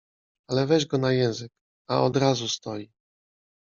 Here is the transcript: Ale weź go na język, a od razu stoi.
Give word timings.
Ale 0.47 0.67
weź 0.67 0.85
go 0.85 0.97
na 0.97 1.11
język, 1.11 1.51
a 1.89 2.01
od 2.01 2.17
razu 2.17 2.47
stoi. 2.49 2.91